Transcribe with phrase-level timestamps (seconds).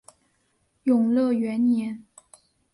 [0.81, 2.03] 永乐元年。